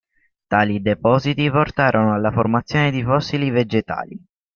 [0.47, 4.17] Tali depositi portarono alla formazione di fossili vegetali.